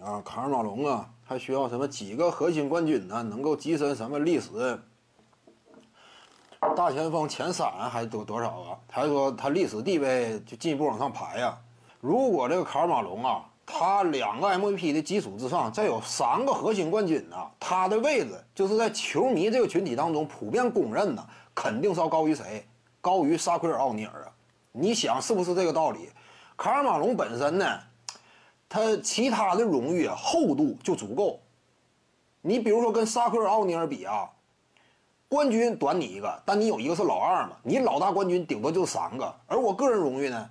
[0.00, 3.20] 啊，卡尔马龙啊，还需要什么几个核心冠军呢？
[3.24, 4.78] 能够跻身什么历史
[6.76, 8.78] 大前锋前三还多多少啊？
[8.88, 11.58] 还是说他历史地位就进一步往上排呀？
[12.00, 22.64] 如果这个卡尔马龙啊，他两个 MVP 的基础之上，再有三个核心冠军呢，他的位置就是在球迷这个群体当中普遍公认的，肯定是要高于谁？
[23.00, 24.30] 高于沙奎尔奥尼尔啊？
[24.70, 26.08] 你想是不是这个道理？
[26.56, 27.80] 卡尔马龙本身呢，
[28.68, 31.40] 他其他的荣誉厚度就足够。
[32.42, 34.28] 你比如说跟沙克尔奥尼尔比啊，
[35.28, 39.34] 冠军短你一个，但你有一个是老二嘛，你老大冠军顶多就三个。
[39.46, 40.50] 而我个人荣誉呢，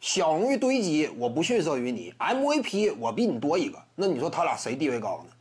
[0.00, 3.78] 小荣誉堆积，我不逊色于你，MVP 我比你多一个。
[3.94, 5.32] 那你说他俩谁地位高呢？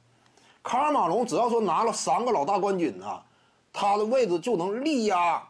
[0.64, 3.24] 卡尔马龙只要说拿了三个老大冠军啊，
[3.74, 5.42] 他的位置就能力压。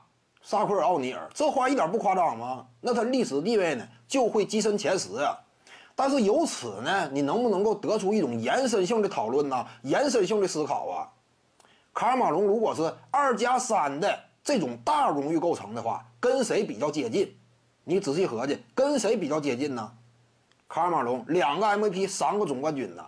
[0.43, 2.65] 沙克尔奥尼尔，这话一点不夸张吗？
[2.79, 5.37] 那他历史地位呢，就会跻身前十啊。
[5.95, 9.65] 但是由此呢，你能不能够得出一种延伸性的讨论呢？
[9.83, 11.07] 延伸性的思考啊。
[11.93, 17.35] 卡尔马龙如果是二加三的这种大荣誉构成的话，跟谁比较接近？
[17.83, 19.91] 你仔细合计，跟谁比较接近呢？
[20.67, 23.05] 卡尔马龙两个 MVP，三个总冠军呢。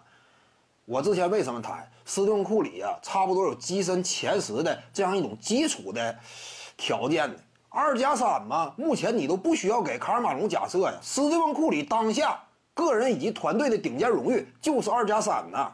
[0.85, 2.91] 我之前为什么谈斯蒂芬库里啊？
[3.02, 6.16] 差不多有跻身前十的这样一种基础的。
[6.75, 7.38] 条件的
[7.69, 10.94] 二加三嘛，目前你都不需要给卡尔马龙假设呀。
[11.03, 15.73] 斯蒂芬库里当下个人以及团队的顶尖荣誉就是二加三呐。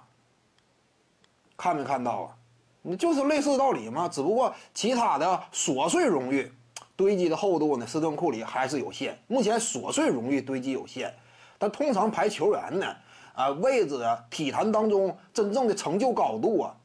[1.58, 2.36] 看没看到啊？
[2.81, 6.52] 你就是类似道理嘛，只不过其他的琐碎荣誉
[6.95, 9.20] 堆积的厚度呢，斯蒂芬库里还是有限。
[9.27, 11.14] 目前琐碎荣誉堆积有限，
[11.58, 12.95] 但通常排球员呢，
[13.33, 16.75] 啊位置啊，体坛当中真正的成就高度啊，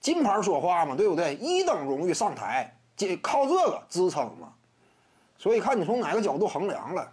[0.00, 1.36] 金牌说话嘛，对不对？
[1.36, 2.74] 一等荣誉上台。
[2.96, 4.52] 这靠这个支撑嘛，
[5.38, 7.12] 所以看你从哪个角度衡量了。